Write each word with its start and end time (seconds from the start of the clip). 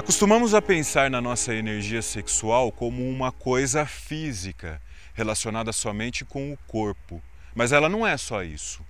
Acostumamos 0.00 0.54
a 0.54 0.62
pensar 0.62 1.10
na 1.10 1.20
nossa 1.20 1.54
energia 1.54 2.00
sexual 2.00 2.72
como 2.72 3.06
uma 3.06 3.30
coisa 3.30 3.84
física, 3.84 4.80
relacionada 5.12 5.74
somente 5.74 6.24
com 6.24 6.50
o 6.50 6.56
corpo. 6.66 7.22
Mas 7.54 7.70
ela 7.70 7.86
não 7.86 8.06
é 8.06 8.16
só 8.16 8.42
isso. 8.42 8.82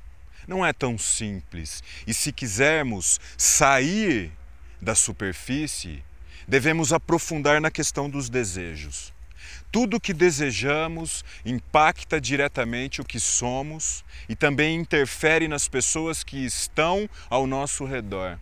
Não 0.47 0.65
é 0.65 0.73
tão 0.73 0.97
simples. 0.97 1.83
E 2.07 2.15
se 2.15 2.31
quisermos 2.31 3.19
sair 3.37 4.31
da 4.81 4.95
superfície, 4.95 6.05
devemos 6.47 6.93
aprofundar 6.93 7.61
na 7.61 7.73
questão 7.73 8.09
dos 8.09 8.31
desejos. 8.31 9.13
Tudo 9.73 9.97
o 9.97 10.01
que 10.01 10.15
desejamos 10.15 11.25
impacta 11.45 12.21
diretamente 12.21 13.01
o 13.01 13.05
que 13.05 13.19
somos 13.19 14.05
e 14.29 14.37
também 14.37 14.77
interfere 14.77 15.49
nas 15.49 15.67
pessoas 15.67 16.23
que 16.23 16.47
estão 16.47 17.11
ao 17.29 17.49
nosso 17.49 17.85
redor. 17.85 18.39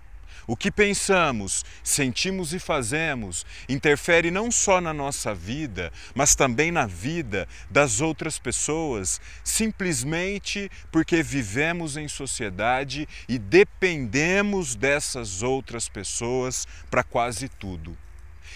O 0.50 0.56
que 0.56 0.70
pensamos, 0.70 1.62
sentimos 1.84 2.54
e 2.54 2.58
fazemos 2.58 3.44
interfere 3.68 4.30
não 4.30 4.50
só 4.50 4.80
na 4.80 4.94
nossa 4.94 5.34
vida, 5.34 5.92
mas 6.14 6.34
também 6.34 6.72
na 6.72 6.86
vida 6.86 7.46
das 7.70 8.00
outras 8.00 8.38
pessoas, 8.38 9.20
simplesmente 9.44 10.70
porque 10.90 11.22
vivemos 11.22 11.98
em 11.98 12.08
sociedade 12.08 13.06
e 13.28 13.38
dependemos 13.38 14.74
dessas 14.74 15.42
outras 15.42 15.86
pessoas 15.86 16.66
para 16.90 17.04
quase 17.04 17.50
tudo. 17.50 17.94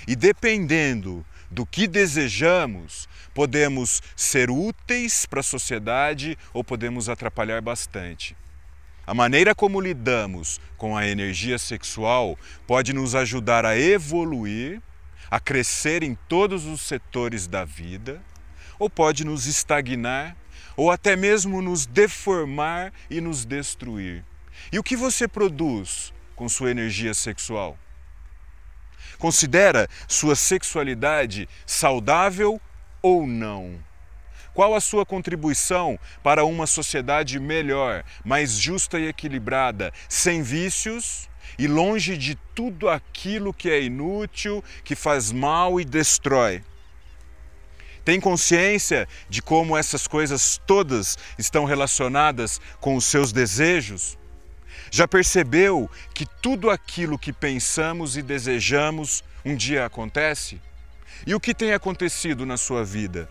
E 0.08 0.16
dependendo 0.16 1.22
do 1.50 1.66
que 1.66 1.86
desejamos, 1.86 3.06
podemos 3.34 4.02
ser 4.16 4.50
úteis 4.50 5.26
para 5.26 5.40
a 5.40 5.42
sociedade 5.42 6.38
ou 6.54 6.64
podemos 6.64 7.10
atrapalhar 7.10 7.60
bastante. 7.60 8.34
A 9.04 9.12
maneira 9.12 9.54
como 9.54 9.80
lidamos 9.80 10.60
com 10.76 10.96
a 10.96 11.06
energia 11.06 11.58
sexual 11.58 12.38
pode 12.66 12.92
nos 12.92 13.14
ajudar 13.16 13.66
a 13.66 13.76
evoluir, 13.76 14.80
a 15.28 15.40
crescer 15.40 16.04
em 16.04 16.14
todos 16.28 16.66
os 16.66 16.82
setores 16.82 17.48
da 17.48 17.64
vida, 17.64 18.22
ou 18.78 18.88
pode 18.88 19.24
nos 19.24 19.46
estagnar, 19.46 20.36
ou 20.76 20.90
até 20.90 21.16
mesmo 21.16 21.60
nos 21.60 21.84
deformar 21.84 22.92
e 23.10 23.20
nos 23.20 23.44
destruir. 23.44 24.24
E 24.72 24.78
o 24.78 24.82
que 24.82 24.96
você 24.96 25.26
produz 25.26 26.12
com 26.36 26.48
sua 26.48 26.70
energia 26.70 27.12
sexual? 27.12 27.76
Considera 29.18 29.88
sua 30.06 30.36
sexualidade 30.36 31.48
saudável 31.66 32.60
ou 33.02 33.26
não? 33.26 33.78
Qual 34.54 34.74
a 34.74 34.80
sua 34.80 35.06
contribuição 35.06 35.98
para 36.22 36.44
uma 36.44 36.66
sociedade 36.66 37.38
melhor, 37.40 38.04
mais 38.22 38.52
justa 38.52 38.98
e 38.98 39.08
equilibrada, 39.08 39.92
sem 40.08 40.42
vícios 40.42 41.28
e 41.58 41.66
longe 41.66 42.18
de 42.18 42.34
tudo 42.54 42.88
aquilo 42.88 43.54
que 43.54 43.70
é 43.70 43.82
inútil, 43.82 44.62
que 44.84 44.94
faz 44.94 45.32
mal 45.32 45.80
e 45.80 45.84
destrói? 45.84 46.62
Tem 48.04 48.20
consciência 48.20 49.08
de 49.28 49.40
como 49.40 49.76
essas 49.76 50.06
coisas 50.06 50.60
todas 50.66 51.16
estão 51.38 51.64
relacionadas 51.64 52.60
com 52.80 52.96
os 52.96 53.04
seus 53.04 53.32
desejos? 53.32 54.18
Já 54.90 55.08
percebeu 55.08 55.90
que 56.12 56.26
tudo 56.42 56.68
aquilo 56.68 57.18
que 57.18 57.32
pensamos 57.32 58.16
e 58.16 58.22
desejamos 58.22 59.24
um 59.44 59.54
dia 59.54 59.86
acontece? 59.86 60.60
E 61.26 61.34
o 61.34 61.40
que 61.40 61.54
tem 61.54 61.72
acontecido 61.72 62.44
na 62.44 62.56
sua 62.56 62.84
vida? 62.84 63.28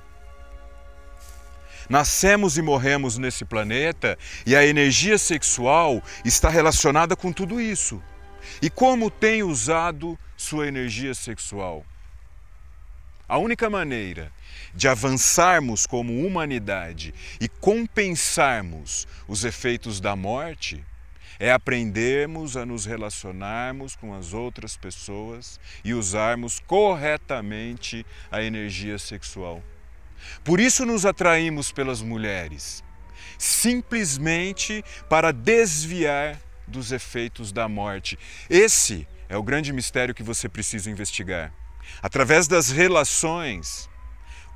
Nascemos 1.89 2.57
e 2.57 2.61
morremos 2.61 3.17
nesse 3.17 3.45
planeta 3.45 4.17
e 4.45 4.55
a 4.55 4.65
energia 4.65 5.17
sexual 5.17 6.01
está 6.23 6.49
relacionada 6.49 7.15
com 7.15 7.31
tudo 7.31 7.59
isso. 7.59 8.01
E 8.61 8.69
como 8.69 9.09
tem 9.09 9.43
usado 9.43 10.17
sua 10.35 10.67
energia 10.67 11.13
sexual? 11.13 11.85
A 13.27 13.37
única 13.37 13.69
maneira 13.69 14.31
de 14.73 14.87
avançarmos 14.87 15.85
como 15.85 16.25
humanidade 16.25 17.13
e 17.39 17.47
compensarmos 17.47 19.07
os 19.27 19.45
efeitos 19.45 20.01
da 20.01 20.15
morte 20.15 20.83
é 21.39 21.51
aprendermos 21.51 22.55
a 22.55 22.65
nos 22.65 22.85
relacionarmos 22.85 23.95
com 23.95 24.13
as 24.13 24.33
outras 24.33 24.77
pessoas 24.77 25.59
e 25.83 25.93
usarmos 25.93 26.59
corretamente 26.59 28.05
a 28.29 28.43
energia 28.43 28.99
sexual. 28.99 29.63
Por 30.43 30.59
isso 30.59 30.85
nos 30.85 31.05
atraímos 31.05 31.71
pelas 31.71 32.01
mulheres, 32.01 32.83
simplesmente 33.37 34.83
para 35.09 35.31
desviar 35.31 36.39
dos 36.67 36.91
efeitos 36.91 37.51
da 37.51 37.67
morte. 37.67 38.17
Esse 38.49 39.07
é 39.27 39.37
o 39.37 39.43
grande 39.43 39.73
mistério 39.73 40.15
que 40.15 40.23
você 40.23 40.47
precisa 40.47 40.89
investigar. 40.89 41.53
Através 42.01 42.47
das 42.47 42.69
relações, 42.69 43.89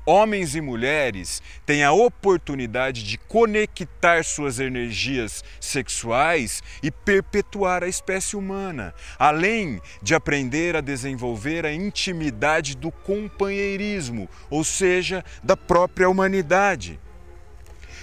homens 0.06 0.54
e 0.54 0.60
mulheres 0.60 1.42
têm 1.66 1.82
a 1.82 1.92
oportunidade 1.92 3.02
de 3.02 3.18
conectar 3.18 4.24
suas 4.24 4.60
energias 4.60 5.44
sexuais 5.60 6.62
e 6.82 6.90
perpetuar 6.90 7.82
a 7.82 7.88
espécie 7.88 8.36
humana, 8.36 8.94
além 9.18 9.80
de 10.00 10.14
aprender 10.14 10.76
a 10.76 10.80
desenvolver 10.80 11.66
a 11.66 11.72
intimidade 11.72 12.76
do 12.76 12.92
companheirismo, 12.92 14.28
ou 14.48 14.62
seja, 14.62 15.24
da 15.42 15.56
própria 15.56 16.08
humanidade. 16.08 17.00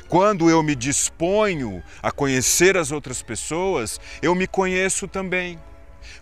Quando 0.09 0.49
eu 0.49 0.61
me 0.61 0.75
disponho 0.75 1.81
a 2.01 2.11
conhecer 2.11 2.77
as 2.77 2.91
outras 2.91 3.23
pessoas, 3.23 3.99
eu 4.21 4.35
me 4.35 4.45
conheço 4.45 5.07
também. 5.07 5.57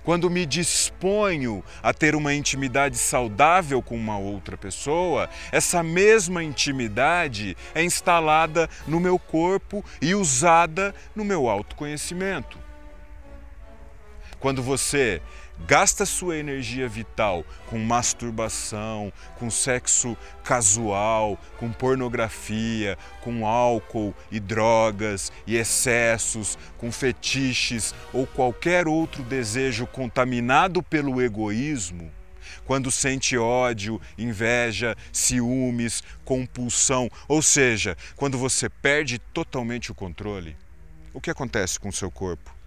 Quando 0.03 0.29
me 0.29 0.45
disponho 0.45 1.63
a 1.81 1.93
ter 1.93 2.15
uma 2.15 2.33
intimidade 2.33 2.97
saudável 2.97 3.81
com 3.81 3.95
uma 3.95 4.17
outra 4.17 4.57
pessoa, 4.57 5.29
essa 5.51 5.83
mesma 5.83 6.43
intimidade 6.43 7.55
é 7.73 7.83
instalada 7.83 8.69
no 8.87 8.99
meu 8.99 9.17
corpo 9.17 9.83
e 10.01 10.15
usada 10.15 10.93
no 11.15 11.23
meu 11.23 11.49
autoconhecimento. 11.49 12.59
Quando 14.39 14.63
você 14.63 15.21
gasta 15.67 16.05
sua 16.05 16.37
energia 16.37 16.87
vital 16.87 17.45
com 17.67 17.77
masturbação, 17.79 19.11
com 19.37 19.49
sexo 19.49 20.17
casual, 20.43 21.39
com 21.57 21.71
pornografia, 21.71 22.97
com 23.21 23.45
álcool 23.45 24.13
e 24.31 24.39
drogas 24.39 25.31
e 25.45 25.55
excessos, 25.55 26.57
com 26.77 26.91
fetiches 26.91 27.93
ou 28.13 28.25
qualquer 28.27 28.87
outro 28.87 29.23
desejo 29.23 29.87
contaminado 29.87 30.83
pelo 30.83 31.21
egoísmo, 31.21 32.11
quando 32.65 32.91
sente 32.91 33.37
ódio, 33.37 33.99
inveja, 34.17 34.95
ciúmes, 35.11 36.03
compulsão, 36.23 37.09
ou 37.27 37.41
seja, 37.41 37.97
quando 38.15 38.37
você 38.37 38.69
perde 38.69 39.19
totalmente 39.19 39.91
o 39.91 39.95
controle, 39.95 40.57
o 41.13 41.21
que 41.21 41.29
acontece 41.29 41.79
com 41.79 41.89
o 41.89 41.93
seu 41.93 42.09
corpo? 42.09 42.60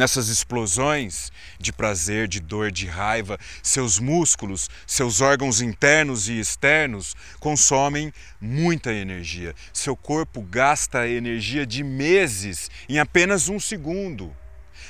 Nessas 0.00 0.28
explosões 0.28 1.30
de 1.58 1.74
prazer, 1.74 2.26
de 2.26 2.40
dor, 2.40 2.72
de 2.72 2.86
raiva, 2.86 3.38
seus 3.62 3.98
músculos, 3.98 4.70
seus 4.86 5.20
órgãos 5.20 5.60
internos 5.60 6.26
e 6.26 6.40
externos 6.40 7.14
consomem 7.38 8.10
muita 8.40 8.94
energia. 8.94 9.54
Seu 9.74 9.94
corpo 9.94 10.40
gasta 10.40 11.06
energia 11.06 11.66
de 11.66 11.84
meses 11.84 12.70
em 12.88 12.98
apenas 12.98 13.50
um 13.50 13.60
segundo. 13.60 14.34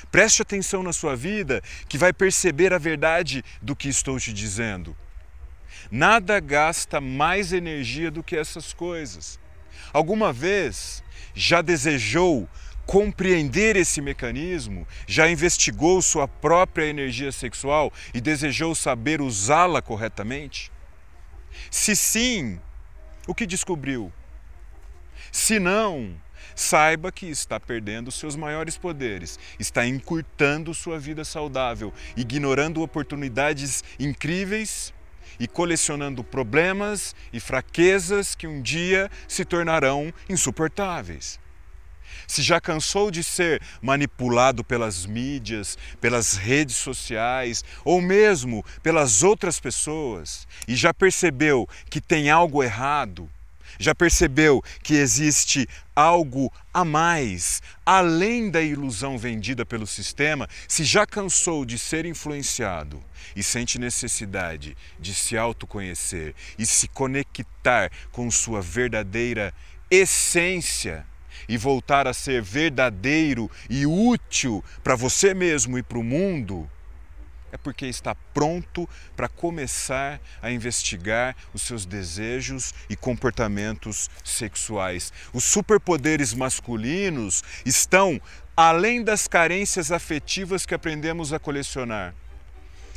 Preste 0.09 0.43
atenção 0.43 0.81
na 0.81 0.93
sua 0.93 1.13
vida 1.13 1.61
que 1.89 1.97
vai 1.97 2.13
perceber 2.13 2.71
a 2.71 2.77
verdade 2.77 3.43
do 3.61 3.75
que 3.75 3.89
estou 3.89 4.17
te 4.17 4.31
dizendo. 4.31 4.95
Nada 5.91 6.39
gasta 6.39 7.01
mais 7.01 7.51
energia 7.51 8.09
do 8.09 8.23
que 8.23 8.37
essas 8.37 8.71
coisas. 8.71 9.37
Alguma 9.91 10.31
vez 10.31 11.03
já 11.33 11.61
desejou 11.61 12.47
compreender 12.91 13.77
esse 13.77 14.01
mecanismo, 14.01 14.85
já 15.07 15.29
investigou 15.29 16.01
sua 16.01 16.27
própria 16.27 16.87
energia 16.87 17.31
sexual 17.31 17.89
e 18.13 18.19
desejou 18.19 18.75
saber 18.75 19.21
usá-la 19.21 19.81
corretamente? 19.81 20.69
Se 21.69 21.95
sim, 21.95 22.59
o 23.25 23.33
que 23.33 23.45
descobriu? 23.45 24.11
Se 25.31 25.57
não, 25.57 26.13
saiba 26.53 27.13
que 27.13 27.27
está 27.27 27.57
perdendo 27.61 28.11
seus 28.11 28.35
maiores 28.35 28.77
poderes, 28.77 29.39
está 29.57 29.87
encurtando 29.87 30.73
sua 30.73 30.99
vida 30.99 31.23
saudável, 31.23 31.93
ignorando 32.17 32.81
oportunidades 32.81 33.85
incríveis 33.97 34.93
e 35.39 35.47
colecionando 35.47 36.25
problemas 36.25 37.15
e 37.31 37.39
fraquezas 37.39 38.35
que 38.35 38.47
um 38.47 38.61
dia 38.61 39.09
se 39.29 39.45
tornarão 39.45 40.13
insuportáveis 40.27 41.39
se 42.27 42.41
já 42.41 42.59
cansou 42.59 43.11
de 43.11 43.23
ser 43.23 43.61
manipulado 43.81 44.63
pelas 44.63 45.05
mídias, 45.05 45.77
pelas 45.99 46.33
redes 46.33 46.75
sociais 46.75 47.63
ou 47.83 48.01
mesmo 48.01 48.65
pelas 48.81 49.23
outras 49.23 49.59
pessoas 49.59 50.47
e 50.67 50.75
já 50.75 50.93
percebeu 50.93 51.67
que 51.89 52.01
tem 52.01 52.29
algo 52.29 52.63
errado, 52.63 53.29
Já 53.79 53.95
percebeu 53.95 54.61
que 54.83 54.95
existe 54.95 55.67
algo 55.95 56.51
a 56.73 56.83
mais, 56.85 57.61
além 57.85 58.49
da 58.49 58.61
ilusão 58.61 59.17
vendida 59.17 59.65
pelo 59.65 59.87
sistema? 59.87 60.47
Se 60.67 60.83
já 60.83 61.05
cansou 61.05 61.65
de 61.65 61.79
ser 61.79 62.05
influenciado 62.05 63.03
e 63.35 63.41
sente 63.41 63.79
necessidade 63.79 64.77
de 64.99 65.13
se 65.13 65.37
autoconhecer 65.37 66.35
e 66.57 66.65
se 66.65 66.87
conectar 66.87 67.91
com 68.11 68.29
sua 68.29 68.61
verdadeira 68.61 69.53
essência 69.89 71.05
e 71.47 71.57
voltar 71.57 72.07
a 72.07 72.13
ser 72.13 72.41
verdadeiro 72.41 73.49
e 73.69 73.85
útil 73.85 74.63
para 74.83 74.95
você 74.95 75.33
mesmo 75.33 75.77
e 75.77 75.83
para 75.83 75.97
o 75.97 76.03
mundo, 76.03 76.69
é 77.51 77.57
porque 77.57 77.85
está 77.85 78.15
pronto 78.33 78.87
para 79.15 79.27
começar 79.27 80.21
a 80.41 80.49
investigar 80.51 81.35
os 81.53 81.61
seus 81.61 81.85
desejos 81.85 82.73
e 82.89 82.95
comportamentos 82.95 84.09
sexuais. 84.23 85.11
Os 85.33 85.43
superpoderes 85.43 86.33
masculinos 86.33 87.43
estão 87.65 88.21
além 88.55 89.03
das 89.03 89.27
carências 89.27 89.91
afetivas 89.91 90.65
que 90.65 90.73
aprendemos 90.73 91.33
a 91.33 91.39
colecionar. 91.39 92.15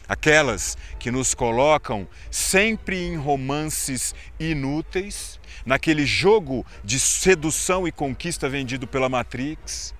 Aquelas 0.08 0.76
que 0.98 1.10
nos 1.10 1.34
colocam 1.34 2.06
sempre 2.30 3.00
em 3.00 3.16
romances 3.16 4.14
inúteis, 4.38 5.40
naquele 5.64 6.04
jogo 6.04 6.64
de 6.84 7.00
sedução 7.00 7.88
e 7.88 7.92
conquista 7.92 8.48
vendido 8.48 8.86
pela 8.86 9.08
Matrix, 9.08 9.94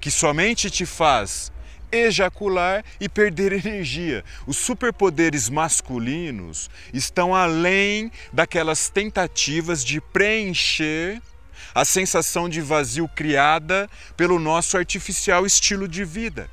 que 0.00 0.10
somente 0.10 0.70
te 0.70 0.84
faz 0.84 1.52
ejacular 1.92 2.84
e 3.00 3.08
perder 3.08 3.52
energia. 3.64 4.24
Os 4.46 4.56
superpoderes 4.56 5.48
masculinos 5.48 6.68
estão 6.92 7.34
além 7.34 8.10
daquelas 8.32 8.88
tentativas 8.88 9.84
de 9.84 10.00
preencher 10.00 11.22
a 11.74 11.84
sensação 11.84 12.48
de 12.48 12.60
vazio 12.60 13.08
criada 13.08 13.88
pelo 14.16 14.38
nosso 14.38 14.76
artificial 14.76 15.46
estilo 15.46 15.88
de 15.88 16.04
vida, 16.04 16.50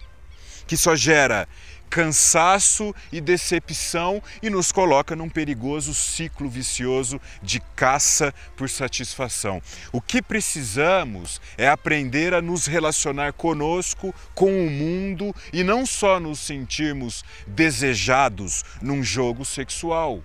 que 0.68 0.78
só 0.78 0.96
gera 0.96 1.48
cansaço 1.92 2.96
e 3.12 3.20
decepção 3.20 4.24
e 4.42 4.50
nos 4.50 4.72
coloca 4.72 5.14
num 5.14 5.28
perigoso 5.28 5.94
ciclo 5.94 6.50
vicioso 6.50 7.20
de 7.44 7.60
caça 7.76 8.34
por 8.56 8.70
satisfação. 8.70 9.62
O 9.92 10.00
que 10.00 10.22
precisamos 10.22 11.42
é 11.58 11.68
aprender 11.68 12.34
a 12.34 12.42
nos 12.42 12.66
relacionar 12.66 13.34
conosco, 13.34 14.16
com 14.34 14.66
o 14.66 14.70
mundo 14.70 15.36
e 15.52 15.66
não 15.66 15.86
só 15.86 16.18
nos 16.18 16.40
sentirmos 16.40 17.26
desejados 17.46 18.64
num 18.82 19.04
jogo 19.04 19.44
sexual. 19.44 20.24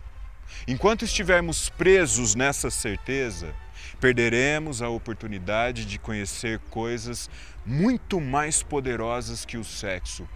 Enquanto 0.68 1.04
estivermos 1.04 1.68
presos 1.68 2.36
nessa 2.36 2.70
certeza, 2.70 3.52
perderemos 4.00 4.82
a 4.82 4.88
oportunidade 4.88 5.84
de 5.84 5.98
conhecer 5.98 6.60
coisas 6.70 7.28
muito 7.64 8.20
mais 8.20 8.62
poderosas 8.62 9.44
que 9.44 9.56
o 9.56 9.64
sexo 9.64 10.28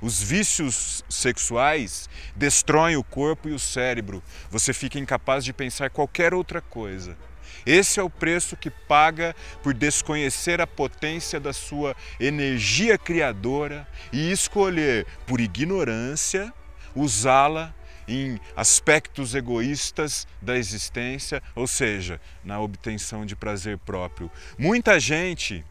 os 0.00 0.22
vícios 0.22 1.04
sexuais 1.08 2.08
destroem 2.34 2.96
o 2.96 3.04
corpo 3.04 3.48
e 3.48 3.52
o 3.52 3.58
cérebro. 3.58 4.22
Você 4.50 4.72
fica 4.72 4.98
incapaz 4.98 5.44
de 5.44 5.52
pensar 5.52 5.90
qualquer 5.90 6.34
outra 6.34 6.60
coisa. 6.60 7.16
Esse 7.64 7.98
é 7.98 8.02
o 8.02 8.10
preço 8.10 8.56
que 8.56 8.70
paga 8.70 9.34
por 9.62 9.74
desconhecer 9.74 10.60
a 10.60 10.66
potência 10.66 11.40
da 11.40 11.52
sua 11.52 11.96
energia 12.20 12.96
criadora 12.96 13.86
e 14.12 14.30
escolher, 14.30 15.04
por 15.26 15.40
ignorância, 15.40 16.52
usá-la 16.94 17.74
em 18.06 18.38
aspectos 18.54 19.34
egoístas 19.34 20.28
da 20.40 20.56
existência, 20.56 21.42
ou 21.56 21.66
seja, 21.66 22.20
na 22.44 22.60
obtenção 22.60 23.26
de 23.26 23.34
prazer 23.34 23.78
próprio. 23.78 24.30
Muita 24.56 25.00
gente 25.00 25.64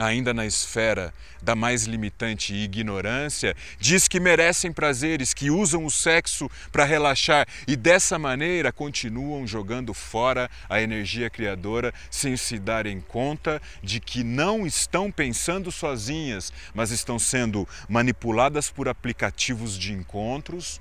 ainda 0.00 0.32
na 0.32 0.46
esfera 0.46 1.12
da 1.42 1.54
mais 1.54 1.84
limitante 1.84 2.54
ignorância, 2.54 3.54
diz 3.78 4.08
que 4.08 4.18
merecem 4.18 4.72
prazeres, 4.72 5.34
que 5.34 5.50
usam 5.50 5.84
o 5.84 5.90
sexo 5.90 6.50
para 6.72 6.84
relaxar 6.84 7.46
e 7.68 7.76
dessa 7.76 8.18
maneira 8.18 8.72
continuam 8.72 9.46
jogando 9.46 9.92
fora 9.92 10.50
a 10.68 10.80
energia 10.80 11.28
criadora 11.28 11.92
sem 12.10 12.36
se 12.36 12.58
darem 12.58 13.00
conta 13.00 13.60
de 13.82 14.00
que 14.00 14.24
não 14.24 14.66
estão 14.66 15.10
pensando 15.10 15.70
sozinhas, 15.70 16.52
mas 16.74 16.90
estão 16.90 17.18
sendo 17.18 17.68
manipuladas 17.88 18.70
por 18.70 18.88
aplicativos 18.88 19.78
de 19.78 19.92
encontros 19.92 20.80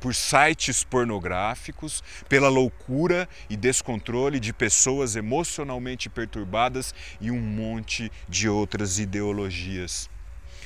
por 0.00 0.14
sites 0.14 0.84
pornográficos, 0.84 2.02
pela 2.28 2.48
loucura 2.48 3.28
e 3.48 3.56
descontrole 3.56 4.40
de 4.40 4.52
pessoas 4.52 5.16
emocionalmente 5.16 6.08
perturbadas 6.08 6.94
e 7.20 7.30
um 7.30 7.40
monte 7.40 8.10
de 8.28 8.48
outras 8.48 8.98
ideologias. 8.98 10.08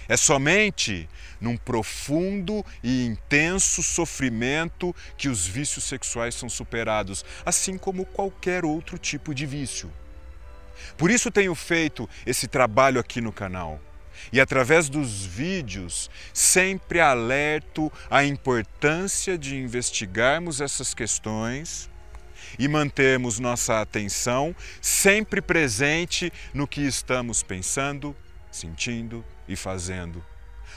É 0.09 0.17
somente 0.17 1.09
num 1.41 1.57
profundo 1.57 2.65
e 2.83 3.07
intenso 3.07 3.83
sofrimento 3.83 4.95
que 5.17 5.29
os 5.29 5.47
vícios 5.47 5.85
sexuais 5.85 6.35
são 6.35 6.49
superados, 6.49 7.25
assim 7.47 7.79
como 7.79 8.05
qualquer 8.05 8.65
outro 8.65 8.99
tipo 8.99 9.35
de 9.35 9.47
vício. 9.47 9.91
Por 10.97 11.11
isso 11.11 11.31
tenho 11.31 11.55
feito 11.55 12.09
esse 12.27 12.49
trabalho 12.49 13.01
aqui 13.01 13.21
no 13.21 13.33
canal 13.33 13.81
e 14.33 14.41
através 14.41 14.89
dos 14.89 15.25
vídeos 15.25 16.11
sempre 16.33 17.01
alerto 17.01 17.91
a 18.11 18.25
importância 18.25 19.39
de 19.39 19.57
investigarmos 19.57 20.61
essas 20.61 20.93
questões 20.93 21.91
e 22.59 22.69
mantermos 22.69 23.39
nossa 23.39 23.81
atenção 23.81 24.55
sempre 24.81 25.41
presente 25.41 26.33
no 26.53 26.67
que 26.67 26.83
estamos 26.83 27.43
pensando, 27.43 28.15
sentindo 28.51 29.25
e 29.49 29.57
fazendo. 29.57 30.25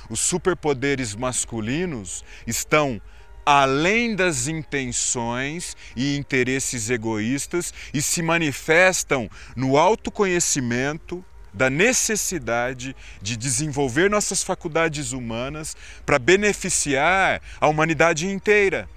Os 0.09 0.19
superpoderes 0.19 1.15
masculinos 1.15 2.24
estão 2.45 3.01
além 3.45 4.15
das 4.15 4.48
intenções 4.48 5.77
e 5.95 6.18
interesses 6.18 6.89
egoístas 6.89 7.74
e 7.94 8.01
se 8.01 8.21
manifestam 8.21 9.30
no 9.56 9.77
autoconhecimento, 9.77 11.24
da 11.56 11.69
necessidade 11.69 12.96
de 13.22 13.38
desenvolver 13.38 14.10
nossas 14.10 14.44
faculdades 14.44 15.13
humanas 15.13 15.75
para 16.06 16.19
beneficiar 16.19 17.42
a 17.60 17.68
humanidade 17.68 18.28
inteira. 18.28 18.90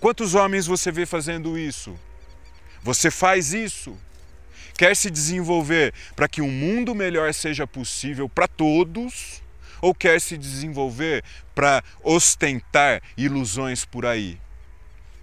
Quantos 0.00 0.34
homens 0.34 0.66
você 0.66 0.92
vê 0.92 1.04
fazendo 1.04 1.58
isso? 1.58 1.98
Você 2.82 3.10
faz 3.10 3.52
isso? 3.52 3.98
Quer 4.78 4.94
se 4.94 5.10
desenvolver 5.10 5.92
para 6.14 6.28
que 6.28 6.40
um 6.40 6.50
mundo 6.50 6.94
melhor 6.94 7.34
seja 7.34 7.66
possível 7.66 8.28
para 8.28 8.46
todos? 8.46 9.42
Ou 9.82 9.94
quer 9.94 10.20
se 10.20 10.38
desenvolver 10.38 11.24
para 11.54 11.82
ostentar 12.04 13.02
ilusões 13.16 13.84
por 13.84 14.06
aí? 14.06 14.38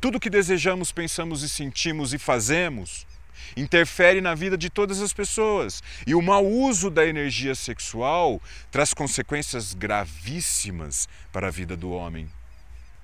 Tudo 0.02 0.20
que 0.20 0.30
desejamos, 0.30 0.92
pensamos 0.92 1.44
e 1.44 1.50
sentimos 1.50 2.14
e 2.14 2.18
fazemos 2.18 3.08
interfere 3.56 4.22
na 4.22 4.36
vida 4.36 4.58
de 4.58 4.70
todas 4.70 5.02
as 5.02 5.14
pessoas. 5.14 5.82
E 6.06 6.16
o 6.16 6.22
mau 6.22 6.46
uso 6.46 6.90
da 6.90 7.06
energia 7.06 7.56
sexual 7.56 8.42
traz 8.72 8.94
consequências 8.94 9.74
gravíssimas 9.74 11.08
para 11.32 11.48
a 11.48 11.52
vida 11.52 11.76
do 11.76 11.92
homem. 11.92 12.30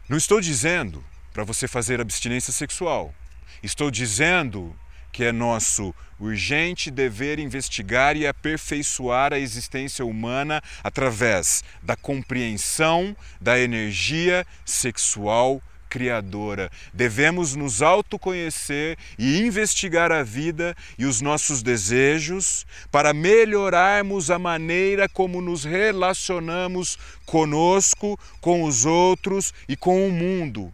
Não 0.08 0.18
estou 0.18 0.42
dizendo 0.42 1.04
para 1.34 1.44
você 1.44 1.68
fazer 1.68 2.02
abstinência 2.02 2.52
sexual. 2.52 3.14
Estou 3.62 3.92
dizendo 3.92 4.76
que 5.12 5.24
é 5.24 5.32
nosso 5.32 5.94
urgente 6.20 6.92
dever 6.92 7.40
investigar 7.40 8.16
e 8.16 8.28
aperfeiçoar 8.28 9.34
a 9.34 9.40
existência 9.40 10.06
humana 10.06 10.62
através 10.84 11.64
da 11.82 11.96
compreensão 11.96 13.16
da 13.40 13.60
energia 13.60 14.46
sexual 14.66 15.62
criadora. 15.90 16.72
Devemos 16.94 17.56
nos 17.56 17.82
autoconhecer 17.82 18.98
e 19.18 19.40
investigar 19.42 20.12
a 20.12 20.24
vida 20.24 20.76
e 20.98 21.06
os 21.06 21.20
nossos 21.20 21.64
desejos 21.64 22.66
para 22.92 23.14
melhorarmos 23.14 24.30
a 24.30 24.38
maneira 24.38 25.10
como 25.10 25.42
nos 25.42 25.64
relacionamos 25.64 26.98
conosco, 27.26 28.18
com 28.40 28.64
os 28.64 28.86
outros 28.86 29.54
e 29.68 29.76
com 29.76 30.08
o 30.08 30.12
mundo. 30.12 30.74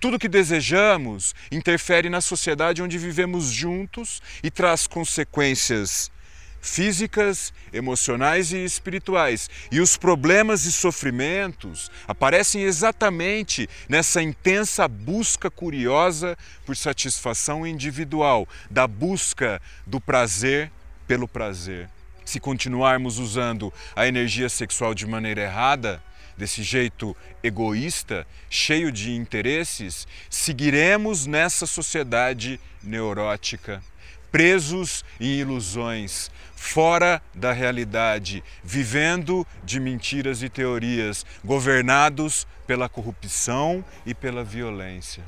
Tudo 0.00 0.18
que 0.18 0.28
desejamos 0.28 1.34
interfere 1.50 2.08
na 2.08 2.20
sociedade 2.20 2.82
onde 2.82 2.96
vivemos 2.96 3.46
juntos 3.46 4.22
e 4.42 4.50
traz 4.50 4.86
consequências 4.86 6.10
físicas, 6.60 7.52
emocionais 7.72 8.52
e 8.52 8.64
espirituais. 8.64 9.48
E 9.70 9.80
os 9.80 9.96
problemas 9.96 10.64
e 10.64 10.72
sofrimentos 10.72 11.90
aparecem 12.06 12.62
exatamente 12.62 13.68
nessa 13.88 14.22
intensa 14.22 14.86
busca 14.88 15.50
curiosa 15.50 16.36
por 16.64 16.76
satisfação 16.76 17.66
individual, 17.66 18.46
da 18.70 18.86
busca 18.86 19.60
do 19.86 20.00
prazer 20.00 20.70
pelo 21.06 21.28
prazer. 21.28 21.88
Se 22.24 22.38
continuarmos 22.38 23.18
usando 23.18 23.72
a 23.96 24.06
energia 24.06 24.48
sexual 24.48 24.94
de 24.94 25.06
maneira 25.06 25.42
errada, 25.42 26.02
desse 26.38 26.62
jeito 26.62 27.16
egoísta, 27.42 28.26
cheio 28.48 28.92
de 28.92 29.12
interesses, 29.12 30.06
seguiremos 30.30 31.26
nessa 31.26 31.66
sociedade 31.66 32.60
neurótica, 32.82 33.82
presos 34.30 35.04
em 35.20 35.38
ilusões, 35.38 36.30
fora 36.54 37.22
da 37.34 37.52
realidade, 37.52 38.42
vivendo 38.62 39.46
de 39.64 39.80
mentiras 39.80 40.42
e 40.42 40.48
teorias, 40.48 41.24
governados 41.44 42.46
pela 42.66 42.88
corrupção 42.88 43.84
e 44.04 44.14
pela 44.14 44.44
violência. 44.44 45.24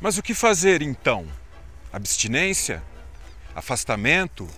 Mas 0.00 0.18
o 0.18 0.22
que 0.22 0.34
fazer 0.34 0.82
então? 0.82 1.26
Abstinência? 1.92 2.82
Afastamento? 3.54 4.48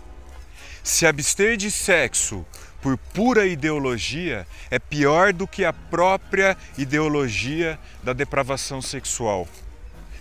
Se 0.83 1.07
abster 1.07 1.57
de 1.57 1.71
sexo 1.71 2.47
por 2.81 2.99
pura 2.99 3.47
ideologia 3.47 4.47
é 4.71 4.79
pior 4.79 5.33
do 5.33 5.49
que 5.49 5.64
a 5.64 5.73
própria 5.73 6.55
ideologia 6.76 7.79
da 8.03 8.12
depravação 8.12 8.83
sexual. 8.83 9.49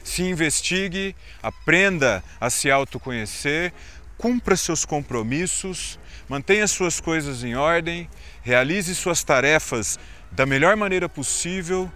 Se 0.04 0.24
investigue, 0.24 1.16
aprenda 1.42 2.24
a 2.40 2.50
se 2.50 2.70
autoconhecer, 2.70 3.74
cumpra 4.18 4.56
seus 4.56 4.86
compromissos, 4.86 6.00
mantenha 6.28 6.68
suas 6.68 7.00
coisas 7.00 7.44
em 7.44 7.56
ordem, 7.56 8.10
realize 8.42 8.94
suas 8.96 9.24
tarefas 9.24 9.98
da 10.32 10.46
melhor 10.46 10.76
maneira 10.76 11.08
possível, 11.08 11.92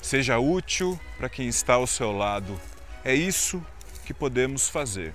seja 0.00 0.38
útil 0.38 0.98
para 1.16 1.28
quem 1.28 1.48
está 1.48 1.74
ao 1.74 1.86
seu 1.86 2.12
lado. 2.12 2.60
É 3.04 3.14
isso 3.14 3.64
que 4.04 4.14
podemos 4.14 4.68
fazer. 4.68 5.14